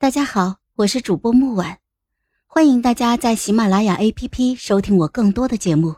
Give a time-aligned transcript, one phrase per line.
[0.00, 1.76] 大家好，我是主播木婉，
[2.46, 5.96] 欢迎大家在喜马拉雅 APP 收听我更多的节目。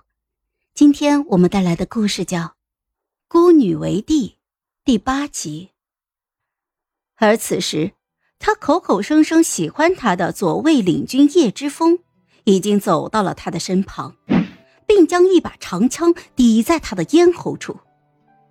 [0.75, 2.38] 今天我们带来的故事叫
[3.28, 4.30] 《孤女为帝》
[4.84, 5.70] 第八集。
[7.15, 7.92] 而此时，
[8.41, 12.00] 他口口声声喜欢他的左卫领军叶之风，
[12.43, 14.16] 已经走到了他的身旁，
[14.84, 17.79] 并将一把长枪抵在他的咽喉处。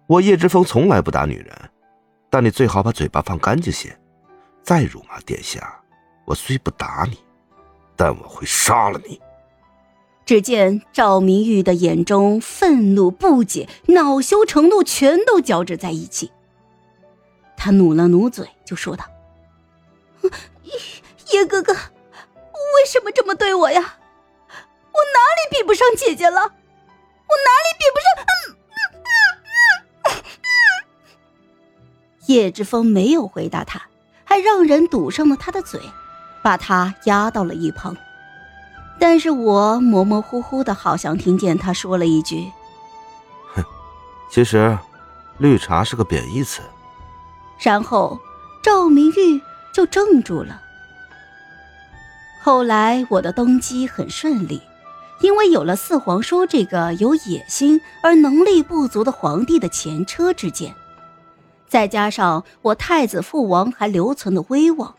[0.07, 1.69] 我叶之风从来不打女人，
[2.29, 3.99] 但你最好把嘴巴放干净些。
[4.63, 5.81] 再辱骂殿下，
[6.25, 7.17] 我虽不打你，
[7.95, 9.19] 但我会杀了你。
[10.23, 16.31] 只见赵明玉的眼中愤怒、不解、恼羞成怒全都交织在一起。
[17.57, 19.03] 他努了努嘴，就说道
[21.33, 23.81] ：“叶哥哥，为什么这么对我呀？
[23.81, 26.39] 我哪里比不上姐姐了？
[26.39, 28.15] 我哪里比不上？”
[32.27, 33.90] 叶之风没有回答他。
[34.31, 35.81] 还让人堵上了他的嘴，
[36.41, 37.97] 把他压到了一旁。
[38.97, 42.49] 但是我模模糊糊的，好像听见他说了一句
[43.53, 43.61] ：“哼，
[44.29, 44.77] 其实，
[45.37, 46.61] 绿茶是个贬义词。”
[47.59, 48.17] 然后
[48.63, 49.41] 赵明玉
[49.73, 50.61] 就怔住了。
[52.41, 54.61] 后来我的登基很顺利，
[55.19, 60.73] 因为有了四皇叔这个有野心而能力不足的皇帝的前车之鉴。
[61.71, 64.93] 再加上我太子父王还留存的威望，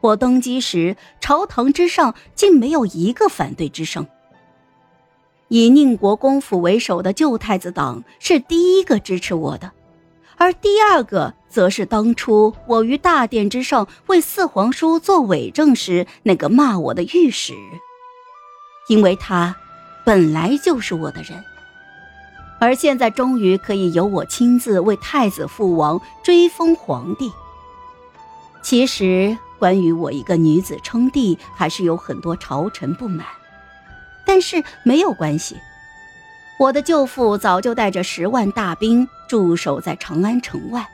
[0.00, 4.06] 我登基时朝堂之上竟没有一个反对之声。
[5.48, 9.72] 以宁国公府为首的旧太子党是第一个支持我的，
[10.38, 17.52] 而第二个则是当初我于大殿之上为四皇叔做伪证时那个骂我的御史，
[18.88, 19.54] 因为他
[20.06, 21.44] 本来就是我的人。
[22.60, 27.32] 而现在终于可以由我亲自为太子父王追封皇帝。
[28.62, 33.26] 其实，关于我一个女子称帝，还是有很多朝臣不满。
[34.26, 35.56] 但是没有关系，
[36.58, 40.86] 我的舅父早就带着十万大兵驻守在长安城外，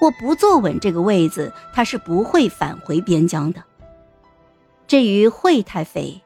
[0.00, 3.62] 我不坐稳这个位子，他是不会返回边疆的。
[4.88, 6.20] 至于惠太妃，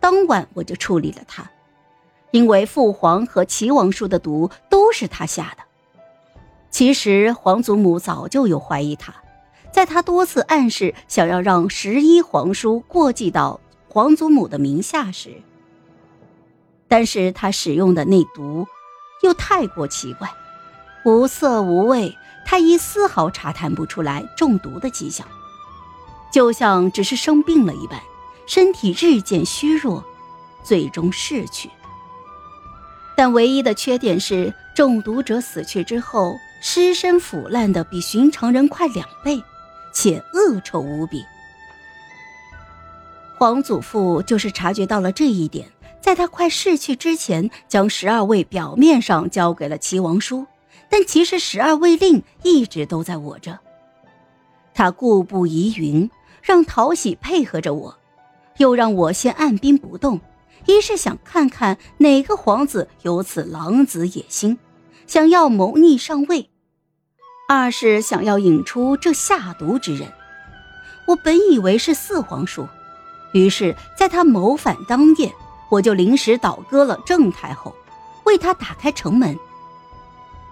[0.00, 1.48] 当晚我就处理了她。
[2.30, 5.64] 因为父皇和齐王叔的毒都是他下的。
[6.70, 9.14] 其实皇祖母早就有怀疑他，
[9.72, 15.30] 在他多次暗示想要让十一皇叔过继到皇祖母的名下时，
[16.86, 18.66] 但是他使用的那毒
[19.22, 20.30] 又太过奇怪，
[21.04, 25.26] 无色无味，太医丝毫查探不出来中毒的迹象，
[26.30, 27.98] 就像只是生病了一般，
[28.46, 30.04] 身体日渐虚弱，
[30.62, 31.70] 最终逝去。
[33.18, 39.42] 但唯一的缺点是，中毒者死去之后，尸身腐烂的比寻常人快两倍，
[39.92, 41.24] 且恶臭无比。
[43.36, 45.66] 皇祖父就是察觉到了这一点，
[46.00, 50.46] 在他快逝去之前，将十二位表面上交给了齐王叔，
[50.88, 53.58] 但其实十二位令一直都在我这。
[54.72, 56.08] 他故布疑云，
[56.40, 57.98] 让讨喜配合着我，
[58.58, 60.20] 又让我先按兵不动。
[60.68, 64.58] 一是想看看哪个皇子有此狼子野心，
[65.06, 66.50] 想要谋逆上位；
[67.48, 70.12] 二是想要引出这下毒之人。
[71.06, 72.68] 我本以为是四皇叔，
[73.32, 75.34] 于是在他谋反当夜，
[75.70, 77.74] 我就临时倒戈了郑太后，
[78.24, 79.38] 为他打开城门。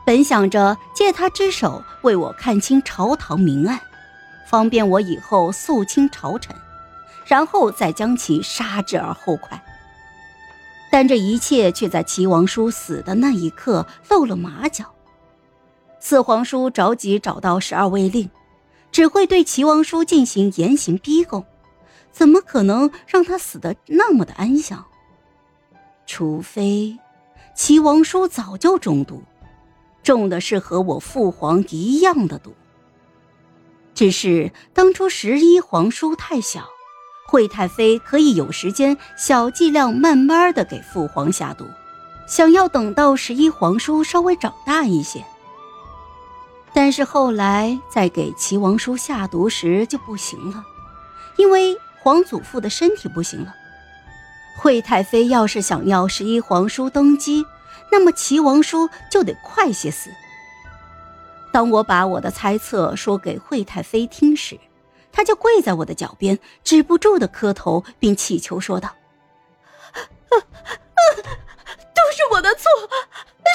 [0.06, 3.78] 本想着借他之手为我看清朝堂明暗，
[4.48, 6.56] 方便我以后肃清朝臣，
[7.26, 9.62] 然后再将其杀之而后快。
[10.96, 14.94] 但这一切却在齐王叔死的那一刻露了马脚。
[16.00, 18.30] 四皇叔着急找到十二位令，
[18.90, 21.44] 只会对齐王叔进行严刑逼供，
[22.12, 24.86] 怎么可能让他死得那么的安详？
[26.06, 26.98] 除非
[27.54, 29.22] 齐王叔早就中毒，
[30.02, 32.54] 中的是和我父皇一样的毒。
[33.94, 36.66] 只是当初十一皇叔太小。
[37.26, 41.66] 惠太妃可以有时间小剂量慢慢的给父皇下毒，
[42.26, 45.24] 想要等到十一皇叔稍微长大一些。
[46.72, 50.64] 但是后来在给齐王叔下毒时就不行了，
[51.36, 53.54] 因为皇祖父的身体不行了。
[54.58, 57.44] 惠太妃要是想要十一皇叔登基，
[57.90, 60.10] 那么齐王叔就得快些死。
[61.52, 64.58] 当我把我的猜测说给惠太妃听时，
[65.16, 68.94] 他就跪在我的脚边，止不住的磕头，并乞求说道。
[70.28, 72.60] 都是我的错，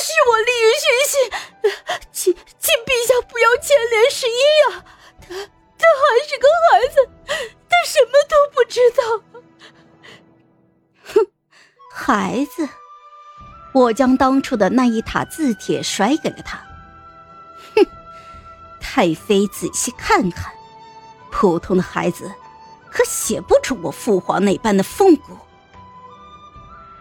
[0.02, 1.14] 是我利于熏心，
[2.12, 4.84] 请请陛下不要牵连十一呀，
[5.22, 5.28] 他
[5.78, 7.08] 他还是个孩子，
[7.70, 9.04] 他什么都不知道。
[11.14, 11.28] 哼，
[11.94, 12.68] 孩子，
[13.72, 16.58] 我将当初的那一沓字帖甩给了他。
[17.76, 17.86] 哼，
[18.82, 20.52] 太妃仔细看看。
[21.32, 22.32] 普通的孩子
[22.90, 25.38] 可写不出我父皇那般的风骨。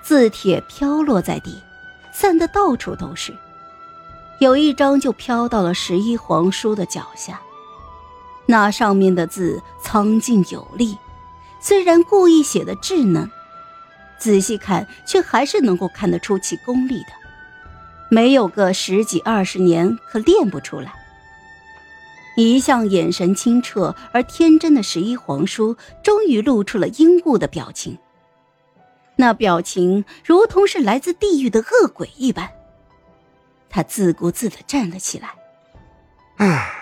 [0.03, 1.63] 字帖飘落在地，
[2.13, 3.37] 散得到处都是，
[4.39, 7.41] 有一张就飘到了十一皇叔的脚下。
[8.47, 10.97] 那上面的字苍劲有力，
[11.61, 13.31] 虽然故意写的稚嫩，
[14.19, 17.11] 仔细看却还是能够看得出其功力的。
[18.09, 20.93] 没有个十几二十年，可练不出来。
[22.37, 27.99] 一向眼神清澈而天真的十一皇叔，终于露出了阴雾的表情。
[29.17, 32.51] 那表情如同是来自地狱的恶鬼一般。
[33.69, 35.35] 他自顾自的站了起来。
[36.37, 36.77] 唉。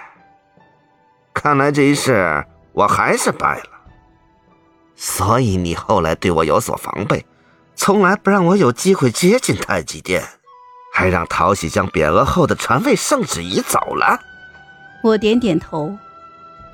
[1.34, 3.70] 看来这一世我还是败了，
[4.96, 7.24] 所以你后来对我有所防备，
[7.76, 10.20] 从来不让我有机会接近太极殿，
[10.92, 14.18] 还让陶喜将匾额后的传位圣旨移走了。
[15.02, 15.96] 我点点头，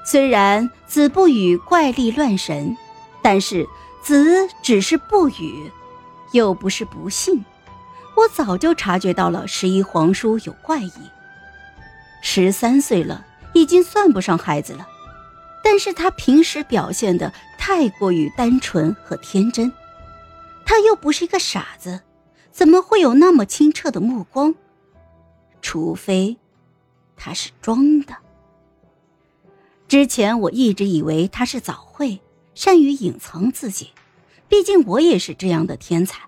[0.05, 2.77] 虽然子不语怪力乱神，
[3.23, 3.67] 但是
[4.03, 5.71] 子只是不语，
[6.33, 7.45] 又不是不信。
[8.17, 10.93] 我早就察觉到了十一皇叔有怪异，
[12.23, 13.27] 十三岁了。
[13.57, 14.89] 已经算不上孩子了，
[15.63, 19.71] 但是他平时表现的太过于单纯和天真，
[20.67, 22.01] 他又不是一个傻子，
[22.51, 24.57] 怎么会有那么清澈的目光？
[25.63, 26.37] 除非
[27.17, 28.17] 他是装的。
[29.89, 32.21] 之前我一直以为他是早慧，
[32.55, 33.91] 善于隐藏自己，
[34.49, 36.21] 毕竟我也是这样的天才。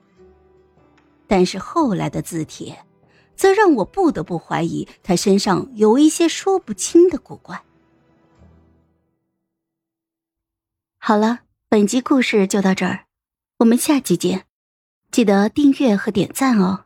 [1.26, 2.82] 但是后来的字帖。
[3.36, 7.62] 则让我不得不怀疑他身上有一些说不清的古怪。
[10.96, 13.04] 好了，本集故事就到这儿，
[13.58, 14.46] 我们下集见，
[15.10, 16.85] 记得订阅和点赞哦。